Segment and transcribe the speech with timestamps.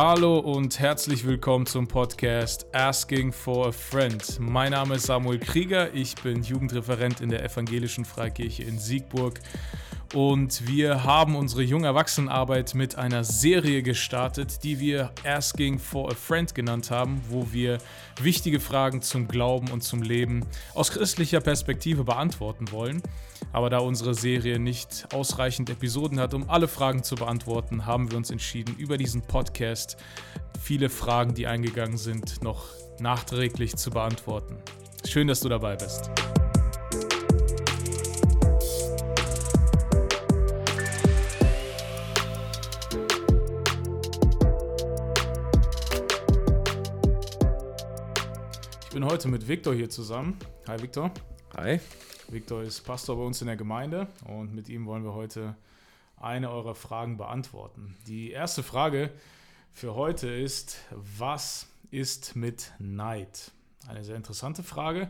[0.00, 4.38] Hallo und herzlich willkommen zum Podcast Asking for a Friend.
[4.38, 9.40] Mein Name ist Samuel Krieger, ich bin Jugendreferent in der Evangelischen Freikirche in Siegburg
[10.14, 16.54] und wir haben unsere Jungerwachsenenarbeit mit einer Serie gestartet, die wir Asking for a Friend
[16.54, 17.78] genannt haben, wo wir
[18.20, 23.02] wichtige Fragen zum Glauben und zum Leben aus christlicher Perspektive beantworten wollen.
[23.52, 28.16] Aber da unsere Serie nicht ausreichend Episoden hat, um alle Fragen zu beantworten, haben wir
[28.16, 29.96] uns entschieden, über diesen Podcast
[30.60, 32.66] viele Fragen, die eingegangen sind, noch
[32.98, 34.56] nachträglich zu beantworten.
[35.06, 36.10] Schön, dass du dabei bist.
[48.98, 50.36] Bin heute mit Viktor hier zusammen.
[50.66, 51.12] Hi Viktor.
[51.56, 51.78] Hi.
[52.30, 55.54] Viktor ist Pastor bei uns in der Gemeinde und mit ihm wollen wir heute
[56.16, 57.94] eine eurer Fragen beantworten.
[58.08, 59.12] Die erste Frage
[59.72, 63.52] für heute ist, was ist mit Neid?
[63.86, 65.08] Eine sehr interessante Frage.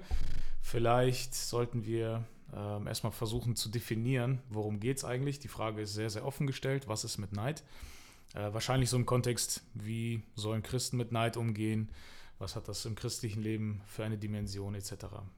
[0.60, 5.38] Vielleicht sollten wir äh, erstmal versuchen zu definieren, worum geht es eigentlich.
[5.38, 6.88] Die Frage ist sehr, sehr offen gestellt.
[6.88, 7.64] Was ist mit Neid?
[8.34, 11.88] Äh, wahrscheinlich so im Kontext, wie sollen Christen mit Neid umgehen?
[12.38, 14.92] Was hat das im christlichen Leben für eine Dimension etc.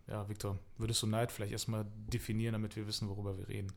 [0.07, 3.73] Ja, Viktor, würdest du Neid vielleicht erstmal definieren, damit wir wissen, worüber wir reden?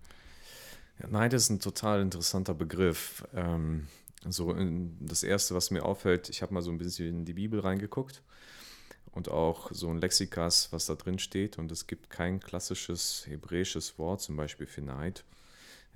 [0.99, 3.25] Ja, Neid ist ein total interessanter Begriff.
[3.33, 3.87] Ähm,
[4.29, 4.55] so
[4.99, 8.21] das Erste, was mir auffällt, ich habe mal so ein bisschen in die Bibel reingeguckt
[9.11, 11.57] und auch so ein Lexikas, was da drin steht.
[11.57, 15.23] Und es gibt kein klassisches hebräisches Wort, zum Beispiel für Neid.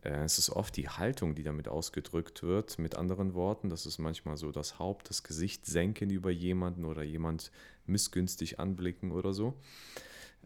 [0.03, 2.79] Äh, es ist oft die Haltung, die damit ausgedrückt wird.
[2.79, 7.03] Mit anderen Worten, das ist manchmal so das Haupt, das Gesicht senken über jemanden oder
[7.03, 7.51] jemand
[7.85, 9.55] missgünstig anblicken oder so.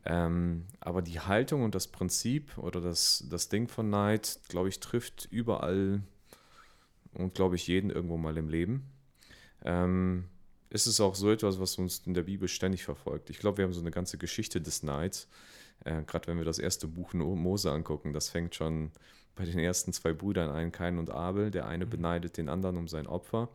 [0.04, 4.80] Ähm, aber die Haltung und das Prinzip oder das, das Ding von Neid, glaube ich,
[4.80, 6.02] trifft überall
[7.14, 8.90] und, glaube ich, jeden irgendwo mal im Leben.
[9.64, 10.26] Ähm,
[10.70, 13.30] ist es auch so etwas, was uns in der Bibel ständig verfolgt.
[13.30, 15.28] Ich glaube, wir haben so eine ganze Geschichte des Neids.
[15.84, 18.92] Äh, Gerade wenn wir das erste Buch Mose angucken, das fängt schon
[19.36, 21.52] bei den ersten zwei Brüdern ein, Kain und Abel.
[21.52, 21.90] Der eine mhm.
[21.90, 23.50] beneidet den anderen um sein Opfer.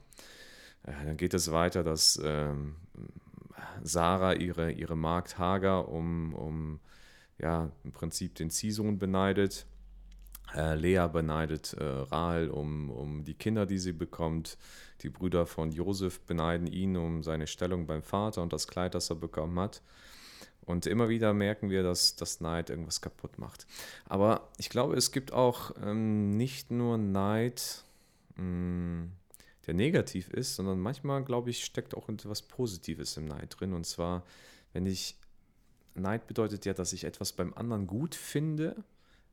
[0.85, 2.77] Äh, dann geht es weiter, dass ähm,
[3.83, 6.81] Sarah ihre, ihre Magd Hagar um, um
[7.39, 9.67] ja, im Prinzip den Ziehsohn beneidet.
[10.55, 14.57] Äh, Lea beneidet äh, Rahel um, um die Kinder, die sie bekommt.
[15.03, 19.11] Die Brüder von Josef beneiden ihn um seine Stellung beim Vater und das Kleid, das
[19.11, 19.83] er bekommen hat.
[20.67, 23.67] Und immer wieder merken wir, dass das Neid irgendwas kaputt macht.
[24.05, 27.85] Aber ich glaube, es gibt auch ähm, nicht nur Neid,
[28.35, 29.13] mh, mm,
[29.67, 33.73] der negativ ist, sondern manchmal, glaube ich, steckt auch etwas Positives im Neid drin.
[33.73, 34.25] Und zwar,
[34.73, 35.17] wenn ich,
[35.95, 38.77] Neid bedeutet ja, dass ich etwas beim anderen gut finde,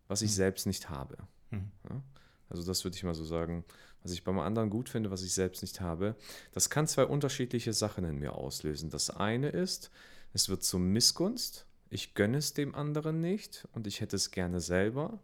[0.07, 0.35] was ich mhm.
[0.35, 1.17] selbst nicht habe.
[1.51, 1.71] Mhm.
[1.89, 2.01] Ja?
[2.49, 3.63] Also das würde ich mal so sagen,
[4.03, 6.15] was ich beim anderen gut finde, was ich selbst nicht habe.
[6.51, 8.89] Das kann zwei unterschiedliche Sachen in mir auslösen.
[8.89, 9.91] Das eine ist,
[10.33, 11.65] es wird zur Missgunst.
[11.89, 15.19] Ich gönne es dem anderen nicht und ich hätte es gerne selber.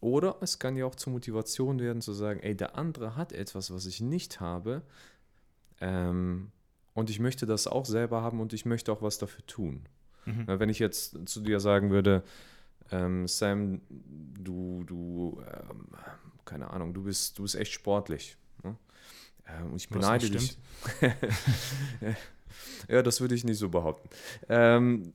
[0.00, 3.72] Oder es kann ja auch zur Motivation werden, zu sagen, ey, der andere hat etwas,
[3.72, 4.82] was ich nicht habe.
[5.80, 6.50] Ähm,
[6.94, 9.86] und ich möchte das auch selber haben und ich möchte auch was dafür tun.
[10.24, 10.44] Mhm.
[10.46, 12.22] Wenn ich jetzt zu dir sagen würde,
[12.90, 15.88] ähm, Sam, du, du, ähm,
[16.44, 18.36] keine Ahnung, du bist, du bist echt sportlich.
[18.62, 18.76] Ne?
[19.46, 20.56] Ähm, ich beneide dich.
[22.88, 24.08] Ja, das würde ich nicht so behaupten.
[24.48, 25.12] Ähm,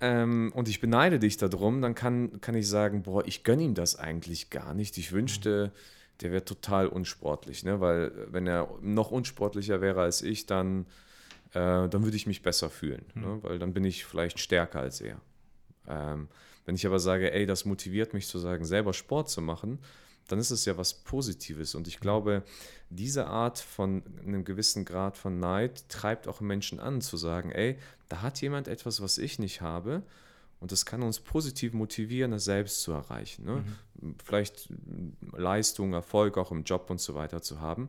[0.00, 3.74] ähm, und ich beneide dich darum, dann kann, kann ich sagen, boah, ich gönne ihm
[3.74, 4.96] das eigentlich gar nicht.
[4.98, 5.72] Ich wünschte,
[6.20, 7.80] der wäre total unsportlich, ne?
[7.80, 10.86] weil wenn er noch unsportlicher wäre als ich, dann,
[11.50, 13.22] äh, dann würde ich mich besser fühlen, mhm.
[13.22, 13.38] ne?
[13.42, 15.20] weil dann bin ich vielleicht stärker als er.
[15.88, 16.28] Ähm,
[16.64, 19.78] wenn ich aber sage, ey, das motiviert mich zu sagen, selber Sport zu machen,
[20.28, 21.74] dann ist es ja was Positives.
[21.74, 22.44] Und ich glaube,
[22.90, 27.78] diese Art von einem gewissen Grad von Neid treibt auch Menschen an, zu sagen, ey,
[28.08, 30.02] da hat jemand etwas, was ich nicht habe.
[30.60, 33.44] Und das kann uns positiv motivieren, das selbst zu erreichen.
[33.44, 33.64] Ne?
[34.00, 34.14] Mhm.
[34.24, 34.68] Vielleicht
[35.32, 37.88] Leistung, Erfolg auch im Job und so weiter zu haben.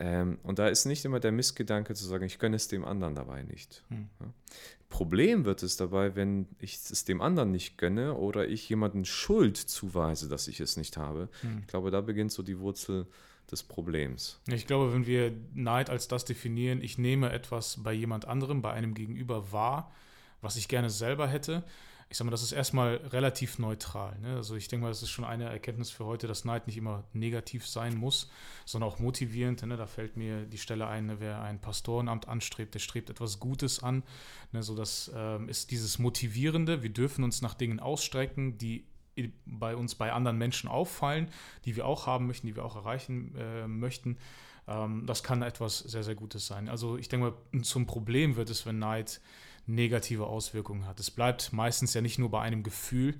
[0.00, 3.14] Ähm, und da ist nicht immer der Missgedanke zu sagen, ich gönne es dem anderen
[3.14, 3.84] dabei nicht.
[3.88, 4.08] Hm.
[4.20, 4.26] Ja.
[4.90, 9.56] Problem wird es dabei, wenn ich es dem anderen nicht gönne oder ich jemanden Schuld
[9.56, 11.28] zuweise, dass ich es nicht habe.
[11.42, 11.58] Hm.
[11.60, 13.06] Ich glaube, da beginnt so die Wurzel
[13.50, 14.40] des Problems.
[14.46, 18.72] Ich glaube, wenn wir Neid als das definieren, ich nehme etwas bei jemand anderem, bei
[18.72, 19.92] einem Gegenüber wahr,
[20.40, 21.64] was ich gerne selber hätte,
[22.10, 24.18] ich sag mal, das ist erstmal relativ neutral.
[24.20, 24.36] Ne?
[24.36, 27.04] Also ich denke mal, das ist schon eine Erkenntnis für heute, dass Neid nicht immer
[27.12, 28.30] negativ sein muss,
[28.64, 29.62] sondern auch motivierend.
[29.66, 29.76] Ne?
[29.76, 31.20] Da fällt mir die Stelle ein, ne?
[31.20, 34.02] wer ein Pastorenamt anstrebt, der strebt etwas Gutes an.
[34.52, 34.62] Ne?
[34.62, 36.82] So das ähm, ist dieses Motivierende.
[36.82, 38.86] Wir dürfen uns nach Dingen ausstrecken, die
[39.44, 41.28] bei uns bei anderen Menschen auffallen,
[41.64, 44.16] die wir auch haben möchten, die wir auch erreichen äh, möchten.
[44.66, 46.68] Ähm, das kann etwas sehr, sehr Gutes sein.
[46.68, 49.20] Also ich denke mal, zum Problem wird es, wenn Neid
[49.68, 50.98] negative Auswirkungen hat.
[50.98, 53.14] Es bleibt meistens ja nicht nur bei einem Gefühl,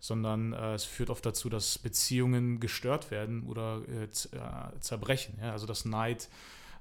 [0.00, 5.38] sondern äh, es führt oft dazu, dass Beziehungen gestört werden oder äh, äh zerbrechen.
[5.40, 5.52] Ja?
[5.52, 6.28] Also dass Neid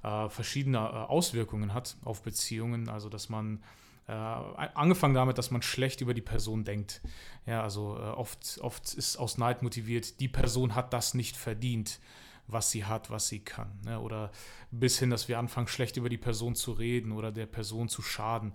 [0.04, 3.64] äh, verschiedene äh, Auswirkungen hat auf Beziehungen, also dass man
[4.08, 7.02] äh, angefangen damit, dass man schlecht über die Person denkt.
[7.46, 12.00] Ja, also oft, oft ist aus Neid motiviert, die Person hat das nicht verdient
[12.48, 13.80] was sie hat, was sie kann.
[13.86, 14.00] Ne?
[14.00, 14.32] Oder
[14.72, 18.02] bis hin, dass wir anfangen, schlecht über die Person zu reden oder der Person zu
[18.02, 18.54] schaden.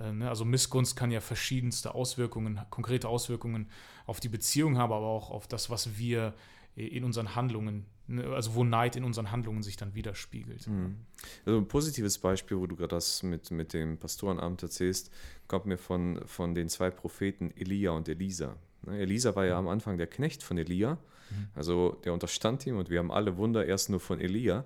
[0.00, 0.28] Äh, ne?
[0.28, 3.70] Also Missgunst kann ja verschiedenste Auswirkungen, konkrete Auswirkungen
[4.06, 6.34] auf die Beziehung haben, aber auch auf das, was wir
[6.74, 8.24] in unseren Handlungen, ne?
[8.28, 10.66] also wo Neid in unseren Handlungen sich dann widerspiegelt.
[10.66, 10.96] Mhm.
[11.44, 15.10] Also ein positives Beispiel, wo du gerade das mit, mit dem Pastorenamt erzählst,
[15.48, 18.56] kommt mir von, von den zwei Propheten Elia und Elisa.
[18.82, 20.98] Ne, Elisa war ja am Anfang der Knecht von Elia,
[21.30, 21.48] mhm.
[21.54, 24.64] also der unterstand ihm und wir haben alle Wunder erst nur von Elia.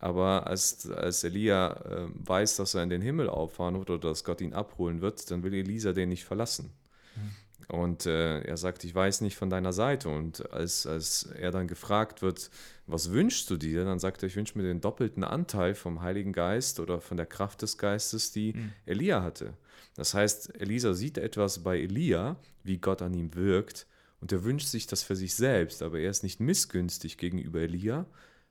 [0.00, 4.22] Aber als, als Elia äh, weiß, dass er in den Himmel auffahren wird oder dass
[4.22, 6.70] Gott ihn abholen wird, dann will Elisa den nicht verlassen.
[7.16, 7.76] Mhm.
[7.76, 10.08] Und äh, er sagt, ich weiß nicht von deiner Seite.
[10.08, 12.50] Und als, als er dann gefragt wird,
[12.86, 16.32] was wünschst du dir, dann sagt er, ich wünsche mir den doppelten Anteil vom Heiligen
[16.32, 18.72] Geist oder von der Kraft des Geistes, die mhm.
[18.86, 19.52] Elia hatte.
[19.96, 23.86] Das heißt, Elisa sieht etwas bei Elia, wie Gott an ihm wirkt,
[24.20, 28.06] und er wünscht sich das für sich selbst, aber er ist nicht missgünstig gegenüber Elia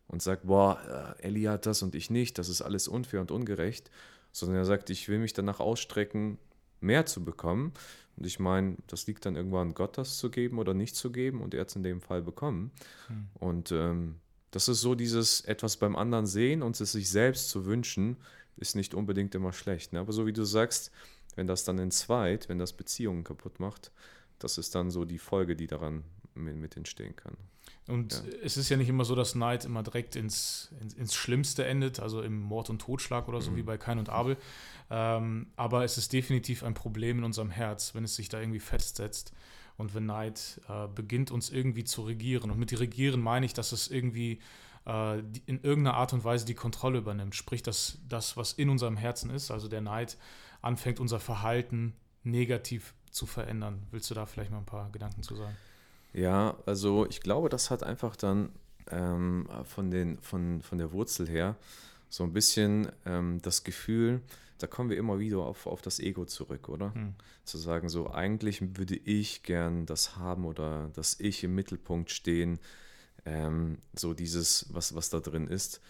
[0.07, 3.31] und sagt, boah, äh, Elia hat das und ich nicht, das ist alles unfair und
[3.31, 3.91] ungerecht,
[4.31, 6.37] sondern er sagt, ich will mich danach ausstrecken,
[6.79, 7.73] mehr zu bekommen.
[8.15, 11.11] Und ich meine, das liegt dann irgendwann an Gott, das zu geben oder nicht zu
[11.11, 12.71] geben, und er hat es in dem Fall bekommen.
[13.07, 13.27] Hm.
[13.35, 14.15] Und ähm,
[14.51, 18.17] das ist so dieses etwas beim anderen sehen und es sich selbst zu wünschen,
[18.55, 19.93] ist nicht unbedingt immer schlecht.
[19.93, 19.99] Ne?
[19.99, 20.91] Aber so wie du sagst,
[21.35, 23.91] wenn das dann in zweit, wenn das Beziehungen kaputt macht,
[24.39, 26.03] das ist dann so die Folge, die daran
[26.35, 27.35] mit, entstehen kann.
[27.87, 28.37] Und ja.
[28.43, 31.99] es ist ja nicht immer so, dass Neid immer direkt ins, ins, ins, Schlimmste endet,
[31.99, 33.55] also im Mord und Totschlag oder so mhm.
[33.57, 34.37] wie bei Kain und Abel.
[34.89, 38.59] Ähm, aber es ist definitiv ein Problem in unserem Herz, wenn es sich da irgendwie
[38.59, 39.33] festsetzt
[39.77, 42.51] und wenn Neid äh, beginnt, uns irgendwie zu regieren.
[42.51, 44.39] Und mit regieren meine ich, dass es irgendwie
[44.85, 47.35] äh, in irgendeiner Art und Weise die Kontrolle übernimmt.
[47.35, 50.17] Sprich, dass das, was in unserem Herzen ist, also der Neid,
[50.61, 51.93] anfängt, unser Verhalten
[52.23, 53.81] negativ zu verändern.
[53.91, 55.55] Willst du da vielleicht mal ein paar Gedanken zu sagen?
[56.13, 58.49] Ja, also ich glaube, das hat einfach dann
[58.89, 61.55] ähm, von, den, von, von der Wurzel her
[62.09, 64.21] so ein bisschen ähm, das Gefühl,
[64.59, 66.93] da kommen wir immer wieder auf, auf das Ego zurück, oder?
[66.93, 67.13] Hm.
[67.43, 72.59] Zu sagen, so eigentlich würde ich gern das haben oder dass ich im Mittelpunkt stehen,
[73.25, 75.81] ähm, so dieses, was, was da drin ist.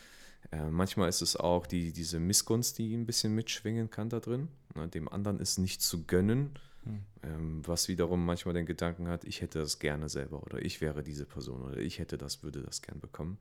[0.52, 4.50] Äh, manchmal ist es auch die, diese Missgunst, die ein bisschen mitschwingen kann da drin.
[4.76, 6.52] Ne, dem anderen ist nicht zu gönnen,
[6.88, 7.04] hm.
[7.24, 11.04] ähm, was wiederum manchmal den Gedanken hat, ich hätte das gerne selber oder ich wäre
[11.04, 13.38] diese Person oder ich hätte das, würde das gern bekommen.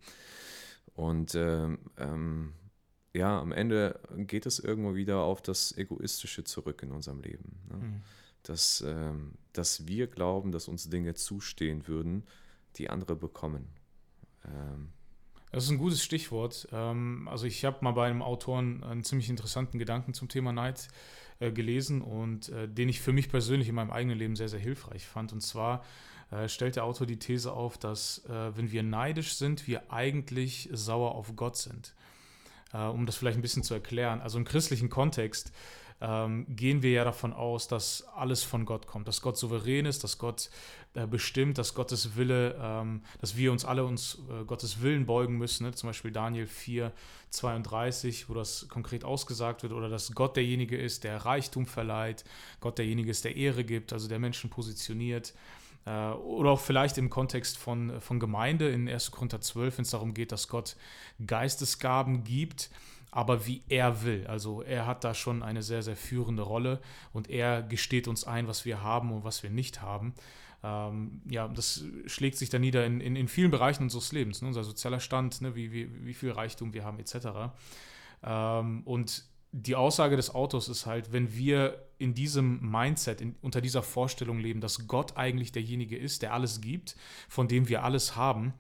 [0.95, 2.53] Und ähm, ähm,
[3.13, 7.59] ja, am Ende geht es irgendwo wieder auf das Egoistische zurück in unserem Leben.
[7.69, 7.81] Ne?
[7.81, 8.03] Hm.
[8.43, 12.25] Dass, ähm, dass wir glauben, dass uns Dinge zustehen würden,
[12.77, 13.67] die andere bekommen.
[14.45, 14.93] Ähm,
[15.53, 16.69] das ist ein gutes Stichwort.
[16.73, 20.89] Ähm, also ich habe mal bei einem Autoren einen ziemlich interessanten Gedanken zum Thema Neid
[21.39, 24.61] äh, gelesen und äh, den ich für mich persönlich in meinem eigenen Leben sehr, sehr
[24.61, 25.33] hilfreich fand.
[25.33, 25.85] Und zwar
[26.31, 31.15] äh, stellt der Autor die These auf, dass wenn wir neidisch sind, wir eigentlich sauer
[31.15, 31.95] auf Gott sind.
[32.73, 34.21] Um das vielleicht ein bisschen zu erklären.
[34.21, 35.53] Also im christlichen Kontext
[36.01, 40.05] ähm, gehen wir ja davon aus, dass alles von Gott kommt, dass Gott souverän ist,
[40.05, 40.51] dass Gott
[40.95, 45.39] äh, bestimmt, dass Gottes Wille, ähm, dass wir uns alle uns äh, Gottes Willen beugen
[45.39, 45.73] müssen, ne?
[45.73, 46.93] zum Beispiel Daniel 4,
[47.31, 52.25] 32, wo das konkret ausgesagt wird, oder dass Gott derjenige ist, der Reichtum verleiht,
[52.61, 55.35] Gott derjenige ist, der Ehre gibt, also der Menschen positioniert
[55.87, 59.11] äh, oder auch vielleicht im Kontext von, von Gemeinde in 1.
[59.13, 60.77] Korinther 12, wenn es darum geht, dass Gott
[61.27, 62.71] Geistesgaben gibt,
[63.17, 64.27] aber wie er will.
[64.27, 66.83] Also er hat da schon eine sehr, sehr führende Rolle
[67.15, 70.13] und er gesteht uns ein, was wir haben und was wir nicht haben.
[70.63, 74.49] Ähm, ja, das schlägt sich dann nieder in, in, in vielen Bereichen unseres Lebens, ne?
[74.49, 75.55] unser sozialer Stand, ne?
[75.55, 77.55] wie, wie, wie viel Reichtum wir haben, etc.
[78.23, 83.63] Ähm, und die Aussage des Autors ist halt, wenn wir in diesem Mindset, in, unter
[83.63, 86.97] dieser Vorstellung leben, dass Gott eigentlich derjenige ist, der alles gibt,
[87.31, 88.53] von dem wir alles haben,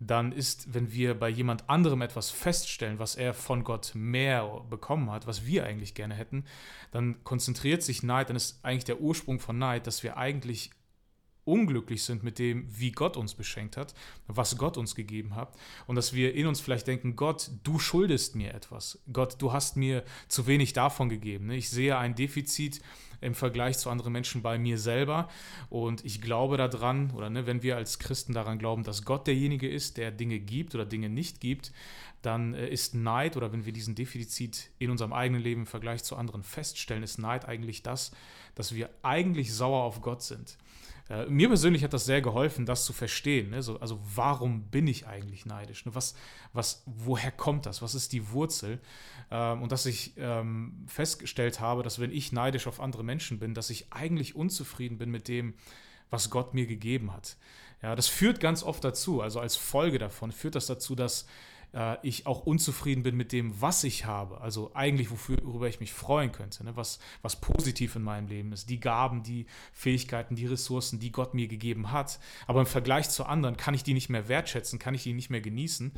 [0.00, 5.10] dann ist, wenn wir bei jemand anderem etwas feststellen, was er von Gott mehr bekommen
[5.10, 6.44] hat, was wir eigentlich gerne hätten,
[6.90, 10.70] dann konzentriert sich Neid, dann ist eigentlich der Ursprung von Neid, dass wir eigentlich
[11.44, 13.94] unglücklich sind mit dem, wie Gott uns beschenkt hat,
[14.26, 15.56] was Gott uns gegeben hat
[15.86, 18.98] und dass wir in uns vielleicht denken, Gott, du schuldest mir etwas.
[19.12, 21.46] Gott, du hast mir zu wenig davon gegeben.
[21.46, 21.56] Ne?
[21.56, 22.80] Ich sehe ein Defizit
[23.20, 25.28] im Vergleich zu anderen Menschen bei mir selber
[25.68, 29.68] und ich glaube daran, oder ne, wenn wir als Christen daran glauben, dass Gott derjenige
[29.68, 31.72] ist, der Dinge gibt oder Dinge nicht gibt,
[32.22, 36.02] dann äh, ist Neid oder wenn wir diesen Defizit in unserem eigenen Leben im Vergleich
[36.04, 38.12] zu anderen feststellen, ist Neid eigentlich das,
[38.54, 40.56] dass wir eigentlich sauer auf Gott sind.
[41.10, 43.50] Äh, mir persönlich hat das sehr geholfen, das zu verstehen.
[43.50, 43.62] Ne?
[43.62, 45.84] So, also warum bin ich eigentlich neidisch?
[45.84, 45.94] Ne?
[45.94, 46.14] Was,
[46.52, 47.82] was, woher kommt das?
[47.82, 48.80] Was ist die Wurzel?
[49.30, 53.54] Ähm, und dass ich ähm, festgestellt habe, dass wenn ich neidisch auf andere Menschen bin,
[53.54, 55.54] dass ich eigentlich unzufrieden bin mit dem,
[56.10, 57.36] was Gott mir gegeben hat.
[57.82, 61.26] Ja, das führt ganz oft dazu, also als Folge davon führt das dazu, dass
[61.74, 64.40] äh, ich auch unzufrieden bin mit dem, was ich habe.
[64.40, 66.76] Also eigentlich, wofür, worüber ich mich freuen könnte, ne?
[66.76, 68.70] was, was positiv in meinem Leben ist.
[68.70, 72.18] Die Gaben, die Fähigkeiten, die Ressourcen, die Gott mir gegeben hat.
[72.46, 75.30] Aber im Vergleich zu anderen kann ich die nicht mehr wertschätzen, kann ich die nicht
[75.30, 75.92] mehr genießen.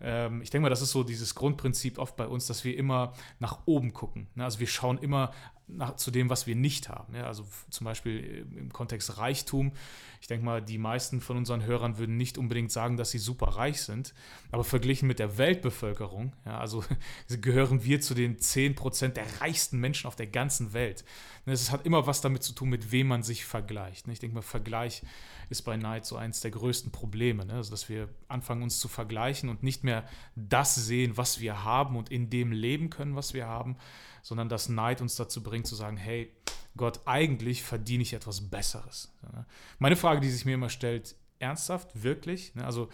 [0.00, 3.12] Ähm, ich denke mal, das ist so dieses Grundprinzip oft bei uns, dass wir immer
[3.38, 4.28] nach oben gucken.
[4.34, 4.44] Ne?
[4.44, 5.32] Also wir schauen immer
[5.68, 7.14] nach, zu dem, was wir nicht haben.
[7.14, 9.72] Ja, also zum Beispiel im Kontext Reichtum.
[10.20, 13.48] Ich denke mal, die meisten von unseren Hörern würden nicht unbedingt sagen, dass sie super
[13.48, 14.14] reich sind,
[14.50, 16.84] aber verglichen mit der Weltbevölkerung, ja, also
[17.40, 21.04] gehören wir zu den 10% der reichsten Menschen auf der ganzen Welt.
[21.46, 24.06] Es hat immer was damit zu tun, mit wem man sich vergleicht.
[24.08, 25.02] Ich denke mal, Vergleich
[25.50, 27.46] ist bei Neid so eins der größten Probleme.
[27.46, 27.54] Ne?
[27.54, 30.06] Also, dass wir anfangen, uns zu vergleichen und nicht mehr
[30.36, 33.76] das sehen, was wir haben und in dem leben können, was wir haben,
[34.22, 36.32] sondern dass Neid uns dazu bringt zu sagen, hey,
[36.76, 39.12] Gott, eigentlich verdiene ich etwas Besseres.
[39.22, 39.44] Ne?
[39.78, 42.54] Meine Frage, die sich mir immer stellt, ernsthaft, wirklich?
[42.54, 42.64] Ne?
[42.64, 42.88] Also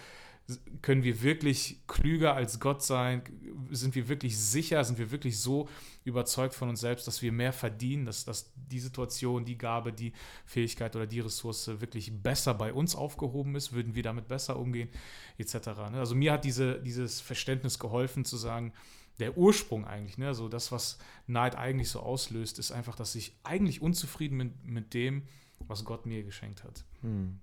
[0.82, 3.22] können wir wirklich klüger als Gott sein?
[3.70, 4.84] Sind wir wirklich sicher?
[4.84, 5.68] Sind wir wirklich so
[6.04, 10.12] überzeugt von uns selbst, dass wir mehr verdienen, dass, dass die Situation, die Gabe, die
[10.44, 13.72] Fähigkeit oder die Ressource wirklich besser bei uns aufgehoben ist?
[13.72, 14.90] Würden wir damit besser umgehen?
[15.38, 15.54] Etc.
[15.90, 15.98] Ne?
[15.98, 18.74] Also mir hat diese, dieses Verständnis geholfen zu sagen,
[19.20, 23.36] der Ursprung eigentlich, ne, so das, was Neid eigentlich so auslöst, ist einfach, dass ich
[23.42, 25.22] eigentlich unzufrieden bin mit dem,
[25.60, 26.84] was Gott mir geschenkt hat.
[27.02, 27.38] Hm.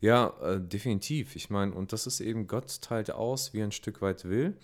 [0.00, 1.36] Ja, äh, definitiv.
[1.36, 4.56] Ich meine, und das ist eben, Gott teilt aus, wie er ein Stück weit will.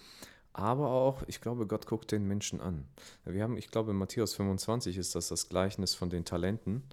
[0.53, 2.87] Aber auch, ich glaube, Gott guckt den Menschen an.
[3.25, 6.85] Wir haben, ich glaube, in Matthäus 25 ist das das Gleichnis von den Talenten.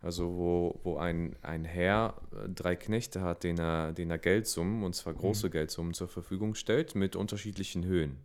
[0.00, 4.84] Also wo, wo ein, ein Herr äh, drei Knechte hat, denen er, denen er Geldsummen,
[4.84, 5.50] und zwar große mhm.
[5.50, 8.18] Geldsummen zur Verfügung stellt, mit unterschiedlichen Höhen.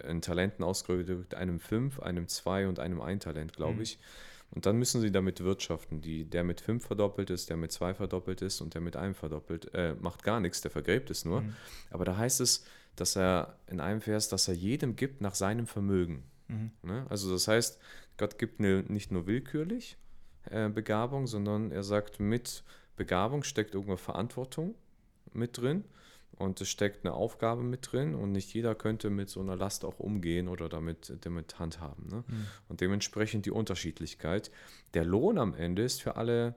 [0.00, 3.82] In Talenten ausgedrückt, einem 5, einem 2 und einem 1 Talent, glaube mhm.
[3.82, 3.98] ich.
[4.50, 6.00] Und dann müssen sie damit wirtschaften.
[6.00, 9.14] Die, der mit 5 verdoppelt ist, der mit 2 verdoppelt ist und der mit einem
[9.14, 11.40] verdoppelt, äh, macht gar nichts, der vergräbt es nur.
[11.40, 11.56] Mhm.
[11.90, 12.64] Aber da heißt es,
[12.96, 16.22] dass er in einem Vers, dass er jedem gibt nach seinem Vermögen.
[16.48, 16.70] Mhm.
[16.82, 17.06] Ne?
[17.08, 17.80] Also das heißt,
[18.16, 19.96] Gott gibt eine, nicht nur willkürlich
[20.50, 22.62] äh, Begabung, sondern er sagt, mit
[22.96, 24.74] Begabung steckt irgendwo Verantwortung
[25.32, 25.84] mit drin
[26.36, 29.84] und es steckt eine Aufgabe mit drin und nicht jeder könnte mit so einer Last
[29.84, 32.08] auch umgehen oder damit, damit handhaben.
[32.08, 32.24] Ne?
[32.26, 32.46] Mhm.
[32.68, 34.50] Und dementsprechend die Unterschiedlichkeit.
[34.94, 36.54] Der Lohn am Ende ist für alle,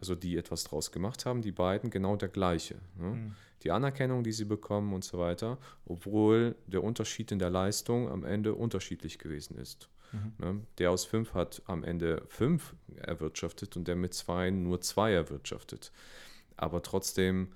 [0.00, 2.76] also die etwas draus gemacht haben, die beiden genau der gleiche.
[2.96, 3.08] Ne?
[3.08, 3.34] Mhm.
[3.64, 8.24] Die Anerkennung, die sie bekommen und so weiter, obwohl der Unterschied in der Leistung am
[8.24, 9.88] Ende unterschiedlich gewesen ist.
[10.12, 10.32] Mhm.
[10.38, 10.60] Ne?
[10.78, 15.92] Der aus fünf hat am Ende fünf erwirtschaftet und der mit zwei nur zwei erwirtschaftet.
[16.56, 17.52] Aber trotzdem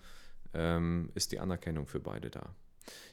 [0.54, 2.54] ähm, ist die Anerkennung für beide da.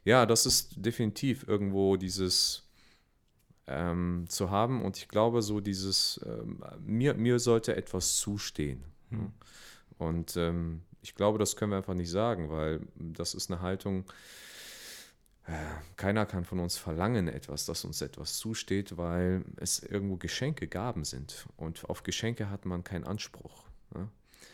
[0.03, 2.69] Ja, das ist definitiv irgendwo dieses
[3.67, 8.83] ähm, zu haben und ich glaube so dieses, ähm, mir, mir sollte etwas zustehen.
[9.09, 9.31] Mhm.
[9.97, 14.05] Und ähm, ich glaube, das können wir einfach nicht sagen, weil das ist eine Haltung,
[15.45, 15.51] äh,
[15.97, 21.03] keiner kann von uns verlangen etwas, dass uns etwas zusteht, weil es irgendwo Geschenke, Gaben
[21.03, 21.47] sind.
[21.57, 23.65] Und auf Geschenke hat man keinen Anspruch.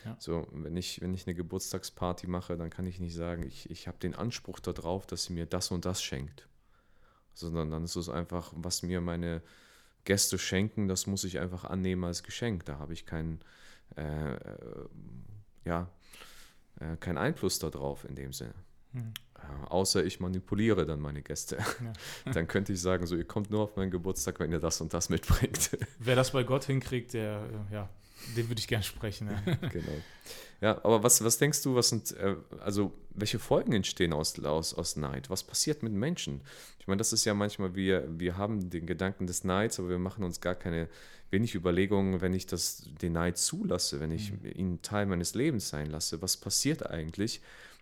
[0.06, 0.16] Ja.
[0.20, 3.88] So, wenn ich, wenn ich eine Geburtstagsparty mache, dann kann ich nicht sagen, ich, ich
[3.88, 6.48] habe den Anspruch darauf, dass sie mir das und das schenkt.
[7.34, 9.42] Sondern dann ist es einfach, was mir meine
[10.06, 12.66] Gäste schenken, das muss ich einfach annehmen als Geschenk.
[12.66, 13.42] Da habe ich keinen,
[13.98, 14.88] äh, äh,
[15.66, 15.90] ja,
[16.80, 18.54] äh, keinen Einfluss darauf in dem Sinne.
[18.94, 19.14] Hm.
[19.36, 21.58] Äh, außer ich manipuliere dann meine Gäste.
[21.58, 22.32] Ja.
[22.34, 24.94] dann könnte ich sagen, so, ihr kommt nur auf meinen Geburtstag, wenn ihr das und
[24.94, 25.78] das mitbringt.
[26.00, 27.90] Wer das bei Gott hinkriegt, der, äh, ja,
[28.36, 29.30] den würde ich gerne sprechen.
[29.30, 29.56] Ja.
[29.70, 30.02] genau.
[30.62, 34.74] Ja, aber was, was denkst du, was sind, äh, also welche Folgen entstehen aus, aus,
[34.74, 35.30] aus Neid?
[35.30, 36.42] Was passiert mit Menschen?
[36.80, 40.00] Ich meine, das ist ja manchmal, wir, wir haben den Gedanken des Neids, aber wir
[40.00, 40.88] machen uns gar keine
[41.30, 44.52] wenig Überlegungen, wenn ich das, den Neid zulasse, wenn ich mhm.
[44.56, 46.22] ihn Teil meines Lebens sein lasse.
[46.22, 47.42] Was passiert eigentlich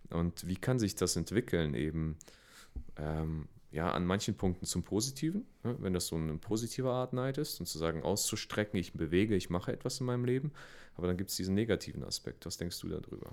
[0.09, 2.17] und wie kann sich das entwickeln eben?
[2.97, 7.39] Ähm, ja, an manchen Punkten zum Positiven, ne, wenn das so eine positive Art Neid
[7.39, 10.51] ist und zu sagen, auszustrecken, ich bewege, ich mache etwas in meinem Leben.
[10.96, 12.46] Aber dann gibt es diesen negativen Aspekt.
[12.46, 13.32] Was denkst du darüber?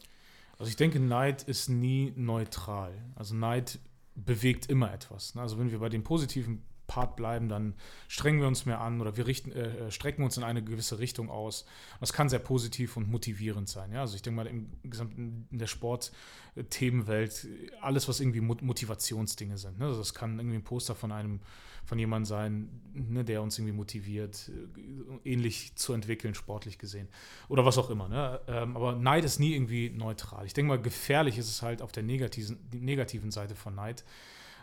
[0.59, 2.95] Also ich denke, Neid ist nie neutral.
[3.15, 3.79] Also Neid
[4.15, 5.35] bewegt immer etwas.
[5.35, 5.43] Ne?
[5.43, 7.75] Also wenn wir bei dem positiven Part bleiben, dann
[8.09, 10.99] strengen wir uns mehr an oder wir richten, äh, äh strecken uns in eine gewisse
[10.99, 11.65] Richtung aus.
[12.01, 13.93] das kann sehr positiv und motivierend sein.
[13.93, 14.01] Ja?
[14.01, 17.47] Also ich denke mal, im gesamten in der Sportthemenwelt,
[17.81, 19.79] alles, was irgendwie Motivationsdinge sind.
[19.79, 19.85] Ne?
[19.85, 21.39] Also das kann irgendwie ein Poster von einem,
[21.85, 27.07] von jemandem sein, ne, der uns irgendwie motiviert, äh, ähnlich zu entwickeln, sportlich gesehen.
[27.49, 28.09] Oder was auch immer.
[28.09, 28.41] Ne?
[28.49, 30.45] Ähm, aber Neid ist nie irgendwie neutral.
[30.45, 34.05] Ich denke mal, gefährlich ist es halt auf der negativen, negativen Seite von Neid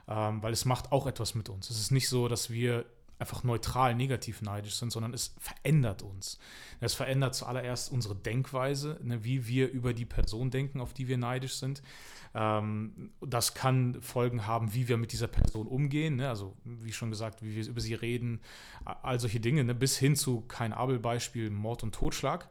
[0.07, 1.69] ähm, weil es macht auch etwas mit uns.
[1.69, 2.85] Es ist nicht so, dass wir
[3.19, 6.37] einfach neutral negativ neidisch sind, sondern es verändert uns.
[6.79, 11.17] Es verändert zuallererst unsere Denkweise, ne, wie wir über die Person denken, auf die wir
[11.17, 11.81] neidisch sind.
[12.39, 16.29] Ähm, das kann Folgen haben, wie wir mit dieser Person umgehen, ne?
[16.29, 18.41] also wie schon gesagt, wie wir über sie reden,
[18.85, 19.73] all solche Dinge, ne?
[19.73, 22.47] bis hin zu kein Abelbeispiel, Mord und Totschlag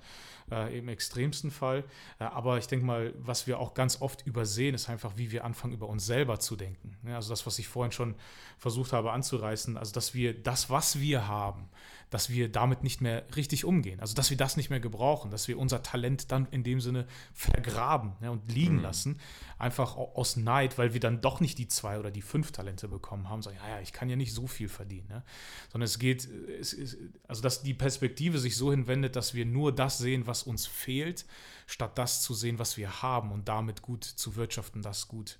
[0.50, 1.84] äh, im extremsten Fall.
[2.18, 5.44] Äh, aber ich denke mal, was wir auch ganz oft übersehen, ist einfach, wie wir
[5.44, 6.96] anfangen, über uns selber zu denken.
[7.06, 8.14] Ja, also das, was ich vorhin schon
[8.58, 11.68] versucht habe anzureißen, also dass wir das, was wir haben,
[12.10, 14.00] dass wir damit nicht mehr richtig umgehen.
[14.00, 17.06] Also dass wir das nicht mehr gebrauchen, dass wir unser Talent dann in dem Sinne
[17.34, 18.82] vergraben ja, und liegen mhm.
[18.82, 19.20] lassen,
[19.58, 23.28] einfach aus Neid, weil wir dann doch nicht die zwei oder die fünf Talente bekommen
[23.28, 25.08] haben, sagen, ja, ja, ich kann ja nicht so viel verdienen.
[25.08, 25.22] Ne?
[25.70, 26.28] Sondern es geht,
[26.60, 26.96] es ist,
[27.28, 31.26] also dass die Perspektive sich so hinwendet, dass wir nur das sehen, was uns fehlt,
[31.66, 35.36] statt das zu sehen, was wir haben und damit gut zu wirtschaften, das gut zu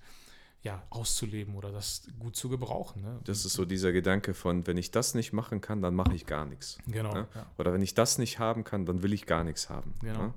[0.63, 3.01] ja, auszuleben oder das gut zu gebrauchen.
[3.01, 3.19] Ne?
[3.23, 6.25] Das ist so dieser Gedanke von, wenn ich das nicht machen kann, dann mache ich
[6.25, 6.77] gar nichts.
[6.87, 7.13] Genau.
[7.13, 7.27] Ne?
[7.35, 7.51] Ja.
[7.57, 9.93] Oder wenn ich das nicht haben kann, dann will ich gar nichts haben.
[10.01, 10.27] Genau.
[10.27, 10.33] Ne?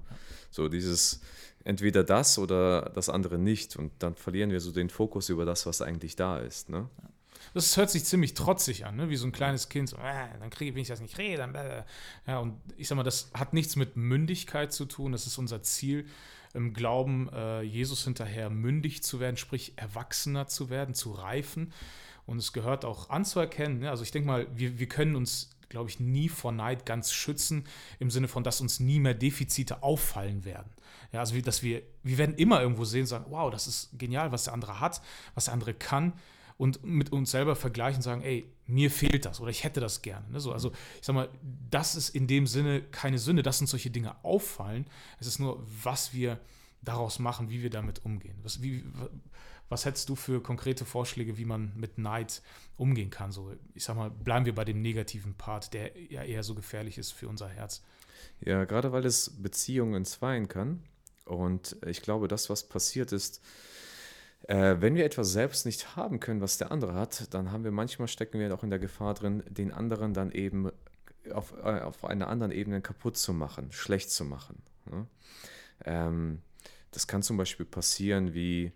[0.50, 1.20] So dieses
[1.64, 5.66] entweder das oder das andere nicht und dann verlieren wir so den Fokus über das,
[5.66, 6.68] was eigentlich da ist.
[6.68, 6.88] Ne?
[7.02, 7.10] Ja.
[7.54, 9.10] Das hört sich ziemlich trotzig an, ne?
[9.10, 9.88] wie so ein kleines Kind.
[9.88, 11.54] So, äh, dann kriege ich, wenn ich das nicht kriege, dann.
[11.54, 11.84] Äh.
[12.26, 15.12] Ja, und ich sag mal, das hat nichts mit Mündigkeit zu tun.
[15.12, 16.06] Das ist unser Ziel
[16.54, 21.72] im Glauben, äh, Jesus hinterher mündig zu werden, sprich erwachsener zu werden, zu reifen.
[22.26, 23.80] Und es gehört auch anzuerkennen.
[23.80, 23.90] Ne?
[23.90, 27.64] Also ich denke mal, wir, wir können uns, glaube ich, nie vor Neid ganz schützen,
[27.98, 30.70] im Sinne von, dass uns nie mehr Defizite auffallen werden.
[31.12, 34.30] Ja, also dass wir, wir werden immer irgendwo sehen und sagen, wow, das ist genial,
[34.30, 35.02] was der andere hat,
[35.34, 36.12] was der andere kann
[36.60, 40.02] und mit uns selber vergleichen und sagen, ey, mir fehlt das oder ich hätte das
[40.02, 40.28] gerne.
[40.28, 40.40] Ne?
[40.40, 41.30] So, also ich sag mal,
[41.70, 44.84] das ist in dem Sinne keine Sünde, dass uns solche Dinge auffallen.
[45.18, 46.38] Es ist nur, was wir
[46.82, 48.36] daraus machen, wie wir damit umgehen.
[48.42, 48.84] Was, wie,
[49.70, 52.42] was hättest du für konkrete Vorschläge, wie man mit Neid
[52.76, 53.32] umgehen kann?
[53.32, 56.98] So, ich sag mal, bleiben wir bei dem negativen Part, der ja eher so gefährlich
[56.98, 57.82] ist für unser Herz.
[58.40, 60.82] Ja, gerade weil es Beziehungen entzweien kann.
[61.24, 63.40] Und ich glaube, das, was passiert ist,
[64.48, 67.70] äh, wenn wir etwas selbst nicht haben können, was der andere hat, dann haben wir
[67.70, 70.70] manchmal stecken wir auch in der Gefahr drin, den anderen dann eben
[71.32, 74.62] auf, äh, auf einer anderen Ebene kaputt zu machen, schlecht zu machen.
[74.90, 75.06] Ne?
[75.84, 76.42] Ähm,
[76.90, 78.72] das kann zum Beispiel passieren, wie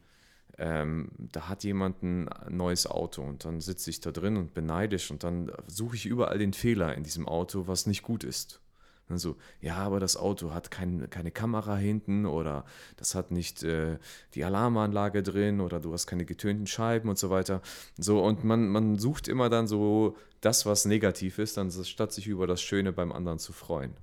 [0.58, 5.10] ähm, da hat jemand ein neues Auto und dann sitze ich da drin und beneidisch
[5.10, 8.60] und dann suche ich überall den Fehler in diesem Auto, was nicht gut ist.
[9.08, 12.64] Dann so, ja, aber das Auto hat kein, keine Kamera hinten oder
[12.96, 13.98] das hat nicht äh,
[14.34, 17.60] die Alarmanlage drin oder du hast keine getönten Scheiben und so weiter.
[17.98, 22.46] So, und man, man sucht immer dann so das, was negativ ist, anstatt sich über
[22.46, 23.94] das Schöne beim anderen zu freuen.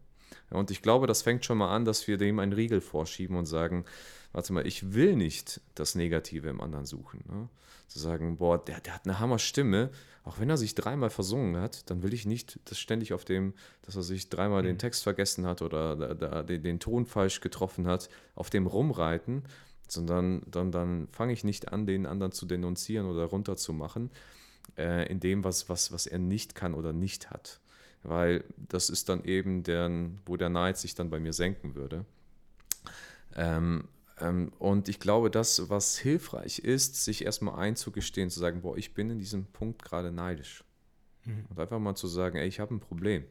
[0.52, 3.46] Und ich glaube, das fängt schon mal an, dass wir dem einen Riegel vorschieben und
[3.46, 3.86] sagen,
[4.34, 7.24] warte mal, ich will nicht das Negative im anderen suchen.
[7.28, 7.50] Ne?
[7.88, 9.90] Zu sagen, boah, der, der hat eine Hammerstimme,
[10.24, 13.54] auch wenn er sich dreimal versungen hat, dann will ich nicht, dass ständig auf dem,
[13.82, 14.68] dass er sich dreimal mhm.
[14.68, 18.68] den Text vergessen hat oder da, da, den, den, Ton falsch getroffen hat, auf dem
[18.68, 19.44] rumreiten,
[19.88, 24.12] sondern dann, dann fange ich nicht an, den anderen zu denunzieren oder runterzumachen,
[24.78, 27.60] äh, in dem, was, was, was er nicht kann oder nicht hat.
[28.04, 29.92] Weil das ist dann eben der,
[30.26, 32.06] wo der Neid sich dann bei mir senken würde.
[33.36, 33.88] Ähm,
[34.60, 39.10] und ich glaube, das, was hilfreich ist, sich erstmal einzugestehen, zu sagen, boah, ich bin
[39.10, 40.64] in diesem Punkt gerade neidisch.
[41.26, 41.46] Mhm.
[41.50, 43.26] Und einfach mal zu sagen, ey, ich habe ein Problem.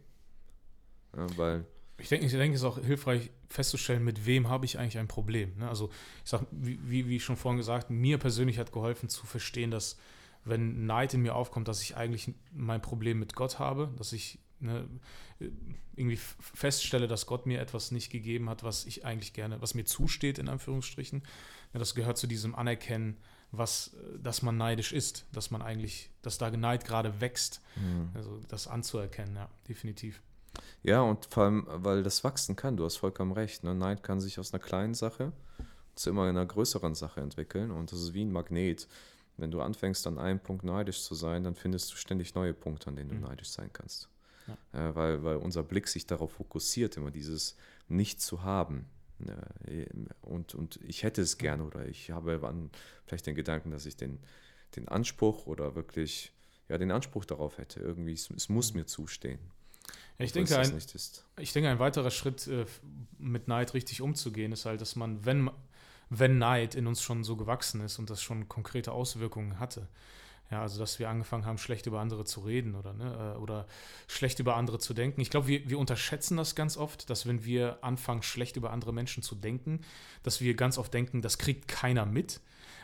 [1.17, 1.65] Ja, weil
[1.99, 5.09] ich denke, ich denke, es ist auch hilfreich festzustellen, mit wem habe ich eigentlich ein
[5.09, 5.53] Problem.
[5.59, 5.69] Ne?
[5.69, 5.91] Also
[6.25, 9.99] ich sage, wie, wie schon vorhin gesagt, mir persönlich hat geholfen zu verstehen, dass
[10.45, 14.39] wenn Neid in mir aufkommt, dass ich eigentlich mein Problem mit Gott habe, dass ich
[14.61, 14.89] ne,
[15.97, 19.85] irgendwie feststelle, dass Gott mir etwas nicht gegeben hat, was ich eigentlich gerne, was mir
[19.85, 21.23] zusteht, in Anführungsstrichen.
[21.73, 23.17] Ja, das gehört zu diesem Anerkennen,
[23.53, 27.61] was, dass man neidisch ist, dass man eigentlich, dass da Neid gerade wächst.
[27.77, 28.11] Mhm.
[28.15, 30.23] Also das anzuerkennen, ja, definitiv.
[30.83, 33.65] Ja, und vor allem, weil das wachsen kann, du hast vollkommen recht.
[33.65, 33.75] Ne?
[33.75, 35.33] Neid kann sich aus einer kleinen Sache
[35.95, 38.89] zu immer einer größeren Sache entwickeln und das ist wie ein Magnet.
[39.37, 42.89] Wenn du anfängst, an einem Punkt neidisch zu sein, dann findest du ständig neue Punkte,
[42.89, 43.23] an denen du mhm.
[43.23, 44.09] neidisch sein kannst.
[44.73, 44.91] Ja.
[44.91, 47.57] Äh, weil, weil unser Blick sich darauf fokussiert, immer dieses
[47.89, 48.87] Nicht zu haben.
[49.67, 49.87] Äh,
[50.23, 52.71] und, und ich hätte es gerne oder ich habe
[53.07, 54.19] vielleicht den Gedanken, dass ich den,
[54.77, 56.33] den Anspruch oder wirklich
[56.69, 57.81] ja, den Anspruch darauf hätte.
[57.81, 59.41] Irgendwie, es, es muss mir zustehen.
[60.19, 60.79] Ja, ich, denke, ein,
[61.39, 62.65] ich denke, ein weiterer Schritt äh,
[63.19, 65.51] mit Neid richtig umzugehen, ist halt, dass man, wenn,
[66.11, 69.89] wenn Neid in uns schon so gewachsen ist und das schon konkrete Auswirkungen hatte,
[70.51, 73.67] ja, also dass wir angefangen haben, schlecht über andere zu reden oder, ne, äh, oder
[74.09, 75.21] schlecht über andere zu denken.
[75.21, 78.93] Ich glaube, wir, wir unterschätzen das ganz oft, dass wenn wir anfangen, schlecht über andere
[78.93, 79.81] Menschen zu denken,
[80.25, 82.41] dass wir ganz oft denken, das kriegt keiner mit.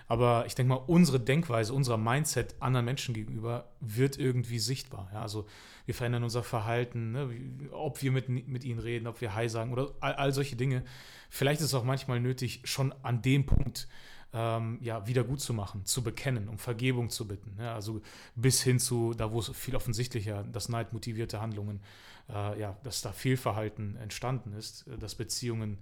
[0.08, 5.10] Aber ich denke mal, unsere Denkweise, unser Mindset anderen Menschen gegenüber wird irgendwie sichtbar.
[5.12, 5.46] Ja, also
[5.84, 7.28] wir verändern unser Verhalten, ne,
[7.72, 10.84] ob wir mit, mit ihnen reden, ob wir Hi sagen oder all, all solche Dinge.
[11.28, 13.88] Vielleicht ist es auch manchmal nötig, schon an dem Punkt
[14.36, 17.56] ähm, ja, wieder gut zu machen, zu bekennen, um Vergebung zu bitten.
[17.58, 18.02] Ja, also
[18.34, 21.80] bis hin zu, da wo es viel offensichtlicher, dass neidmotivierte Handlungen,
[22.28, 25.78] äh, ja, dass da Fehlverhalten entstanden ist, äh, dass Beziehungen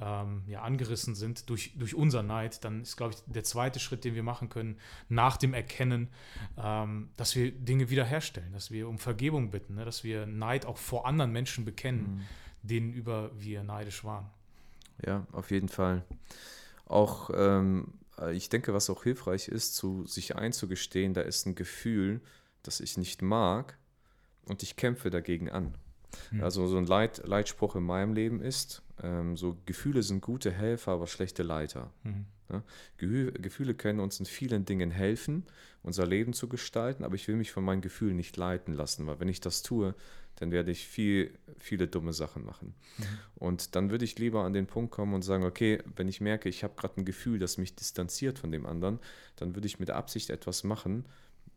[0.00, 4.04] ähm, ja, angerissen sind durch, durch unser Neid, dann ist, glaube ich, der zweite Schritt,
[4.04, 4.78] den wir machen können,
[5.10, 6.08] nach dem Erkennen,
[6.56, 10.78] ähm, dass wir Dinge wiederherstellen, dass wir um Vergebung bitten, ne, dass wir Neid auch
[10.78, 12.24] vor anderen Menschen bekennen,
[12.62, 12.68] mhm.
[12.68, 14.30] denen über wir neidisch waren.
[15.04, 16.04] Ja, auf jeden Fall.
[16.86, 17.92] Auch, ähm,
[18.32, 22.20] ich denke, was auch hilfreich ist, zu sich einzugestehen, da ist ein Gefühl,
[22.62, 23.78] das ich nicht mag
[24.44, 25.74] und ich kämpfe dagegen an.
[26.30, 26.42] Mhm.
[26.42, 30.92] Also so ein Leit, Leitspruch in meinem Leben ist, ähm, so Gefühle sind gute Helfer,
[30.92, 31.90] aber schlechte Leiter.
[32.02, 32.26] Mhm.
[32.50, 32.62] Ja?
[32.96, 35.44] Gefühle können uns in vielen Dingen helfen,
[35.82, 39.20] unser Leben zu gestalten, aber ich will mich von meinen Gefühlen nicht leiten lassen, weil
[39.20, 39.94] wenn ich das tue,
[40.36, 42.74] dann werde ich viel, viele dumme Sachen machen.
[42.96, 43.04] Mhm.
[43.36, 46.48] Und dann würde ich lieber an den Punkt kommen und sagen, okay, wenn ich merke,
[46.48, 49.00] ich habe gerade ein Gefühl, das mich distanziert von dem anderen,
[49.36, 51.04] dann würde ich mit Absicht etwas machen,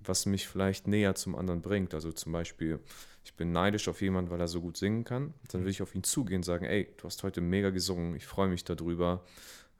[0.03, 1.93] was mich vielleicht näher zum anderen bringt.
[1.93, 2.79] Also zum Beispiel,
[3.23, 5.33] ich bin neidisch auf jemanden, weil er so gut singen kann.
[5.51, 8.25] Dann will ich auf ihn zugehen und sagen, ey, du hast heute mega gesungen, ich
[8.25, 9.23] freue mich darüber.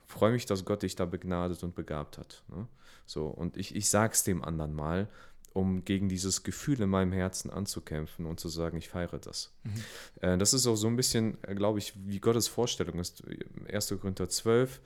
[0.08, 2.44] Freue mich, dass Gott dich da begnadet und begabt hat.
[2.50, 2.68] Ne?
[3.06, 5.08] So, und ich, ich sage es dem anderen mal,
[5.54, 9.52] um gegen dieses Gefühl in meinem Herzen anzukämpfen und zu sagen, ich feiere das.
[9.64, 9.84] Mhm.
[10.22, 13.24] Äh, das ist auch so ein bisschen, äh, glaube ich, wie Gottes Vorstellung ist.
[13.72, 13.96] 1.
[14.00, 14.82] Korinther 12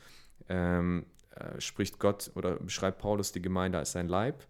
[0.50, 4.45] ähm, äh, spricht Gott oder beschreibt Paulus die Gemeinde als sein Leib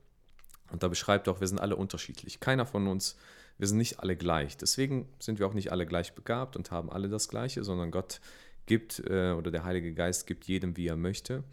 [0.71, 2.39] und da beschreibt auch, wir sind alle unterschiedlich.
[2.39, 3.15] Keiner von uns,
[3.57, 4.57] wir sind nicht alle gleich.
[4.57, 8.19] Deswegen sind wir auch nicht alle gleich begabt und haben alle das Gleiche, sondern Gott
[8.65, 11.43] gibt äh, oder der Heilige Geist gibt jedem, wie er möchte.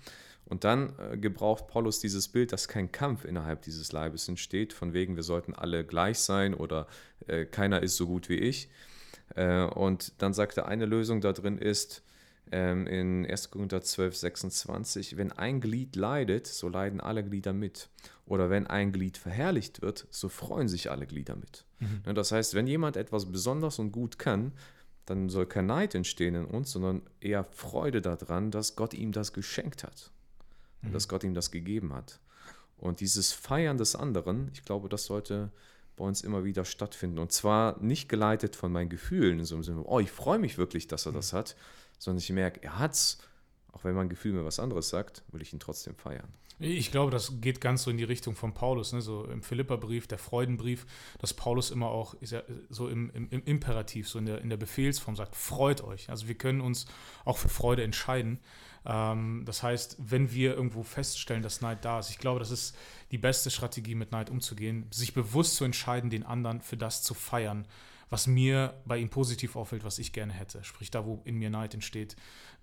[0.47, 4.93] Und dann äh, gebraucht Paulus dieses Bild, dass kein Kampf innerhalb dieses Leibes entsteht, von
[4.93, 6.87] wegen, wir sollten alle gleich sein oder
[7.27, 8.69] äh, keiner ist so gut wie ich.
[9.35, 12.03] Und dann sagt er, eine Lösung da drin ist,
[12.53, 13.51] ähm, in 1.
[13.51, 17.89] Korinther 12, 26, wenn ein Glied leidet, so leiden alle Glieder mit.
[18.27, 21.65] Oder wenn ein Glied verherrlicht wird, so freuen sich alle Glieder mit.
[21.81, 22.03] Mhm.
[22.07, 24.53] Ne, das heißt, wenn jemand etwas besonders und gut kann,
[25.07, 29.33] dann soll kein Neid entstehen in uns, sondern eher Freude daran, dass Gott ihm das
[29.33, 30.13] geschenkt hat.
[30.83, 30.93] Mhm.
[30.93, 32.21] Dass Gott ihm das gegeben hat.
[32.77, 35.51] Und dieses Feiern des anderen, ich glaube, das sollte
[35.97, 37.19] bei uns immer wieder stattfinden.
[37.19, 40.59] Und zwar nicht geleitet von meinen Gefühlen, in so einem Sinne, oh, ich freue mich
[40.59, 41.17] wirklich, dass er mhm.
[41.17, 41.57] das hat,
[42.03, 43.19] sondern ich merke, er hat's.
[43.71, 46.29] Auch wenn mein Gefühl mir was anderes sagt, will ich ihn trotzdem feiern.
[46.59, 49.01] Ich glaube, das geht ganz so in die Richtung von Paulus, ne?
[49.01, 50.87] so im Philipperbrief, der Freudenbrief,
[51.19, 54.59] dass Paulus immer auch ja so im, im, im, Imperativ, so in der, in der
[54.59, 56.11] Befehlsform sagt, freut euch.
[56.11, 56.87] Also wir können uns
[57.25, 58.41] auch für Freude entscheiden.
[58.85, 62.77] Ähm, das heißt, wenn wir irgendwo feststellen, dass Neid da ist, ich glaube, das ist
[63.13, 67.15] die beste Strategie, mit Neid umzugehen, sich bewusst zu entscheiden, den anderen für das zu
[67.15, 67.67] feiern,
[68.13, 70.63] was mir bei ihm positiv auffällt, was ich gerne hätte.
[70.65, 72.15] Sprich, da, wo in mir Neid entsteht.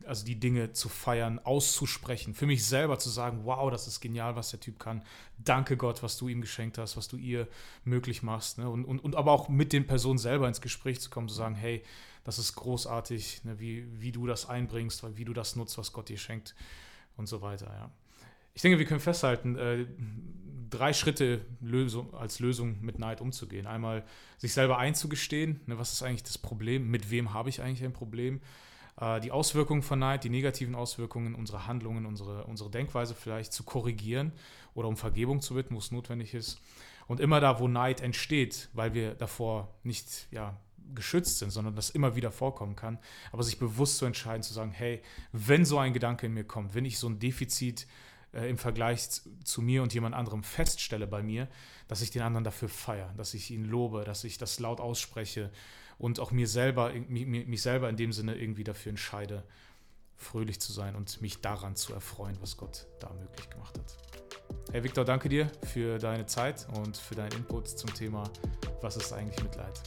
[0.06, 4.36] Also die Dinge zu feiern, auszusprechen, für mich selber zu sagen, wow, das ist genial,
[4.36, 5.04] was der Typ kann.
[5.40, 7.48] Danke Gott, was du ihm geschenkt hast, was du ihr
[7.84, 8.60] möglich machst.
[8.60, 8.70] Ne?
[8.70, 11.56] Und, und, und aber auch mit den Personen selber ins Gespräch zu kommen, zu sagen,
[11.56, 11.82] hey,
[12.24, 13.60] das ist großartig, ne?
[13.60, 16.54] wie, wie du das einbringst, wie du das nutzt, was Gott dir schenkt
[17.18, 17.74] und so weiter.
[17.74, 17.90] Ja.
[18.60, 19.86] Ich denke, wir können festhalten, äh,
[20.70, 23.66] drei Schritte Lösung, als Lösung mit Neid umzugehen.
[23.66, 24.04] Einmal
[24.38, 27.94] sich selber einzugestehen, ne, was ist eigentlich das Problem, mit wem habe ich eigentlich ein
[27.94, 28.42] Problem.
[29.00, 33.64] Äh, die Auswirkungen von Neid, die negativen Auswirkungen, unsere Handlungen, unsere, unsere Denkweise vielleicht zu
[33.64, 34.34] korrigieren
[34.74, 36.60] oder um Vergebung zu bitten, wo es notwendig ist.
[37.08, 40.58] Und immer da, wo Neid entsteht, weil wir davor nicht ja,
[40.94, 43.00] geschützt sind, sondern das immer wieder vorkommen kann,
[43.32, 46.76] aber sich bewusst zu entscheiden, zu sagen, hey, wenn so ein Gedanke in mir kommt,
[46.76, 47.88] wenn ich so ein Defizit
[48.34, 49.10] äh, im Vergleich
[49.44, 51.48] zu mir und jemand anderem feststelle bei mir,
[51.88, 55.50] dass ich den anderen dafür feiere, dass ich ihn lobe, dass ich das laut ausspreche
[55.98, 59.44] und auch mir selber, mich, mich selber in dem Sinne irgendwie dafür entscheide,
[60.16, 63.98] fröhlich zu sein und mich daran zu erfreuen, was Gott da möglich gemacht hat.
[64.72, 68.30] Hey Victor, danke dir für deine Zeit und für deinen Input zum Thema,
[68.82, 69.82] was ist eigentlich Mitleid.